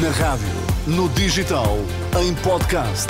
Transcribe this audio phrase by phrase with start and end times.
[0.00, 0.48] Na rádio,
[0.86, 1.76] no digital,
[2.18, 3.08] em podcast.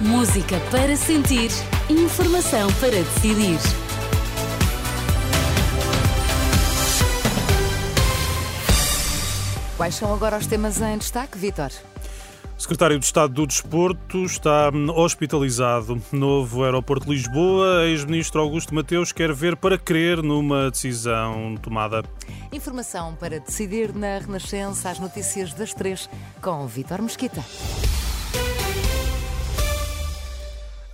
[0.00, 1.50] Música para sentir,
[1.90, 3.58] informação para decidir.
[9.76, 11.70] Quais são agora os temas em destaque, Vitor?
[12.58, 16.00] Secretário de Estado do Desporto está hospitalizado.
[16.10, 22.02] Novo aeroporto de Lisboa, ex-ministro Augusto Mateus quer ver para crer numa decisão tomada.
[22.50, 26.08] Informação para decidir na Renascença, as notícias das três,
[26.40, 27.44] com Vitor Mesquita.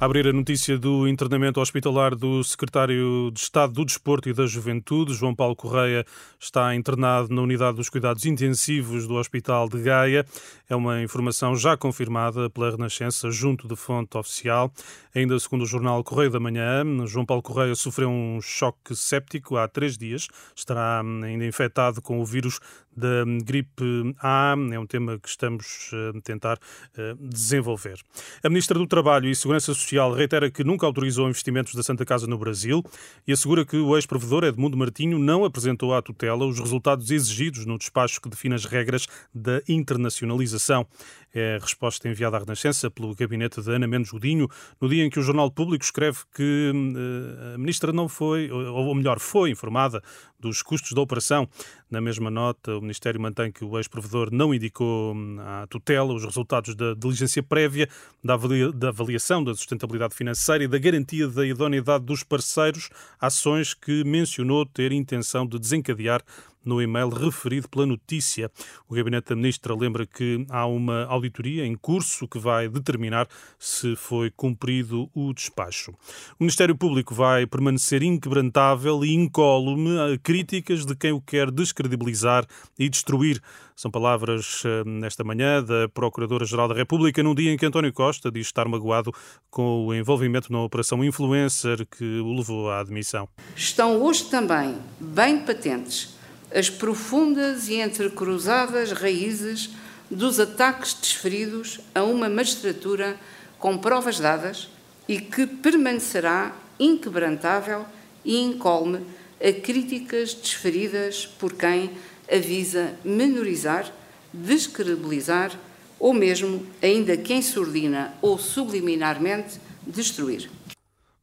[0.03, 5.15] Abrir a notícia do internamento hospitalar do secretário de Estado do Desporto e da Juventude,
[5.15, 6.05] João Paulo Correia,
[6.41, 10.27] está internado na unidade dos cuidados intensivos do Hospital de Gaia.
[10.69, 14.73] É uma informação já confirmada pela Renascença junto de fonte oficial.
[15.15, 19.69] Ainda segundo o jornal Correio da Manhã, João Paulo Correia sofreu um choque séptico há
[19.69, 20.27] três dias.
[20.57, 22.59] Estará ainda infectado com o vírus
[22.97, 24.55] da gripe A.
[24.73, 26.59] É um tema que estamos a tentar
[26.97, 27.99] eh, desenvolver.
[28.43, 32.27] A Ministra do Trabalho e Segurança Social reitera que nunca autorizou investimentos da Santa Casa
[32.27, 32.83] no Brasil
[33.27, 37.79] e assegura que o ex-provedor Edmundo Martinho não apresentou à tutela os resultados exigidos no
[37.79, 40.87] despacho que define as regras da internacionalização.
[41.35, 44.49] É a resposta enviada à Renascença pelo gabinete de Ana Mendes Godinho
[44.81, 48.95] no dia em que o Jornal Público escreve que uh, a ministra não foi, ou
[48.95, 50.03] melhor, foi informada
[50.39, 51.49] dos custos da operação.
[51.93, 56.25] Na mesma nota, o Ministério mantém que o ex-provedor não indicou hum, à tutela os
[56.25, 57.87] resultados da diligência prévia,
[58.25, 62.89] da, avalia, da avaliação da sustentabilidade financeira e da garantia da idoneidade dos parceiros,
[63.21, 66.23] ações que mencionou ter intenção de desencadear
[66.65, 68.51] no e-mail referido pela notícia.
[68.89, 73.27] O Gabinete da Ministra lembra que há uma auditoria em curso que vai determinar
[73.59, 75.93] se foi cumprido o despacho.
[76.39, 82.47] O Ministério Público vai permanecer inquebrantável e incólume a críticas de quem o quer descredibilizar
[82.79, 83.41] e destruir.
[83.75, 88.31] São palavras eh, nesta manhã da Procuradora-Geral da República, num dia em que António Costa
[88.31, 89.13] diz estar magoado
[89.51, 93.29] com o envolvimento na operação influencer que o levou à admissão.
[93.57, 96.22] Estão hoje também bem patentes
[96.55, 99.71] as profundas e entrecruzadas raízes
[100.11, 103.17] dos ataques desferidos a uma magistratura
[103.59, 104.69] com provas dadas
[105.09, 107.87] e que permanecerá inquebrantável
[108.25, 109.01] e incólume
[109.41, 111.91] a críticas desferidas por quem
[112.31, 113.93] avisa menorizar,
[114.33, 115.53] descredibilizar
[115.99, 120.51] ou mesmo, ainda que em surdina ou subliminarmente, destruir.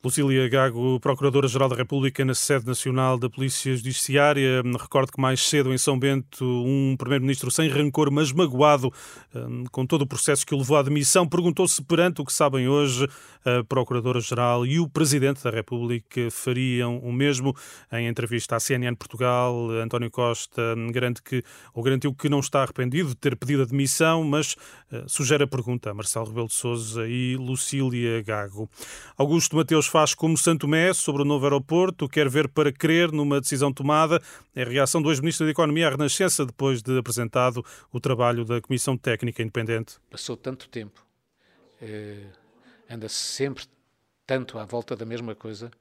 [0.01, 4.63] Lucília Gago, Procuradora-Geral da República na sede nacional da Polícia Judiciária.
[4.79, 8.93] Recordo que mais cedo em São Bento, um Primeiro-Ministro sem rancor, mas magoado
[9.35, 12.69] hum, com todo o processo que o levou à demissão, perguntou-se perante o que sabem
[12.69, 13.09] hoje
[13.43, 17.53] a Procuradora-Geral e o Presidente da República fariam o mesmo.
[17.91, 21.43] Em entrevista à CNN Portugal, António Costa garante que,
[21.73, 24.53] ou garantiu que não está arrependido de ter pedido a demissão, mas
[24.93, 28.69] uh, sugere a pergunta a Marcelo Rebelo de Sousa e Lucília Gago.
[29.17, 33.41] Augusto Mateus faz como Santo Mé sobre o novo aeroporto, quer ver para crer numa
[33.41, 34.21] decisão tomada.
[34.55, 38.61] É a reação do ex-ministro da Economia à Renascença depois de apresentado o trabalho da
[38.61, 39.97] Comissão Técnica Independente.
[40.09, 41.03] Passou tanto tempo,
[41.81, 42.27] eh,
[42.89, 43.65] anda-se sempre
[44.25, 45.71] tanto à volta da mesma coisa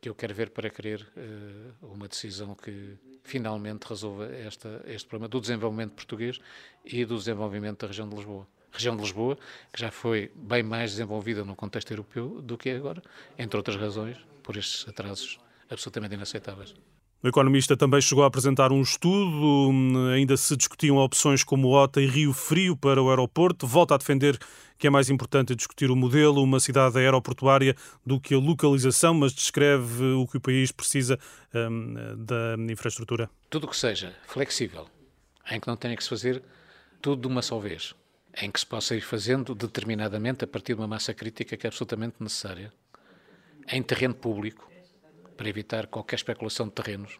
[0.00, 5.28] que eu quero ver para crer eh, uma decisão que finalmente resolva esta, este problema
[5.28, 6.38] do desenvolvimento português
[6.84, 8.46] e do desenvolvimento da região de Lisboa
[8.76, 9.36] região de Lisboa,
[9.72, 13.02] que já foi bem mais desenvolvida no contexto europeu do que é agora,
[13.38, 15.38] entre outras razões, por estes atrasos
[15.68, 16.74] absolutamente inaceitáveis.
[17.22, 19.72] O economista também chegou a apresentar um estudo,
[20.14, 23.66] ainda se discutiam opções como OTA e Rio Frio para o aeroporto.
[23.66, 24.38] Volta a defender
[24.78, 29.32] que é mais importante discutir o modelo, uma cidade aeroportuária, do que a localização, mas
[29.32, 31.18] descreve o que o país precisa
[31.54, 33.30] um, da infraestrutura.
[33.48, 34.86] Tudo o que seja flexível,
[35.50, 36.42] em que não tenha que se fazer
[37.00, 37.94] tudo de uma só vez,
[38.40, 41.68] em que se possa ir fazendo determinadamente a partir de uma massa crítica que é
[41.68, 42.72] absolutamente necessária,
[43.68, 44.70] em terreno público,
[45.36, 47.18] para evitar qualquer especulação de terrenos,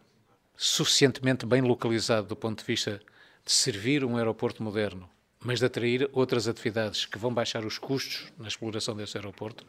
[0.55, 3.01] suficientemente bem localizado do ponto de vista
[3.45, 5.09] de servir um aeroporto moderno,
[5.39, 9.65] mas de atrair outras atividades que vão baixar os custos na exploração desse aeroporto,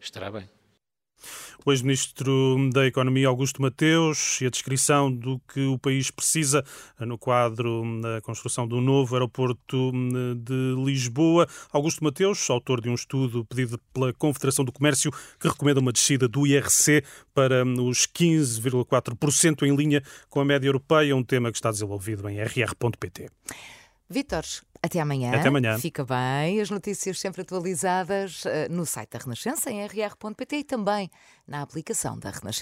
[0.00, 0.48] estará bem.
[1.64, 6.64] O ex-ministro da Economia, Augusto Mateus, e a descrição do que o país precisa
[6.98, 9.92] no quadro da construção do novo aeroporto
[10.36, 11.46] de Lisboa.
[11.72, 16.26] Augusto Mateus, autor de um estudo pedido pela Confederação do Comércio, que recomenda uma descida
[16.26, 17.04] do IRC
[17.34, 22.38] para os 15,4% em linha com a média europeia, um tema que está desenvolvido em
[22.40, 23.30] rr.pt.
[24.12, 24.44] Vítor,
[24.82, 25.32] até amanhã.
[25.32, 25.78] Até amanhã.
[25.78, 26.60] Fica bem.
[26.60, 31.10] As notícias sempre atualizadas eh, no site da Renascença, em rr.pt e também
[31.46, 32.60] na aplicação da Renascença.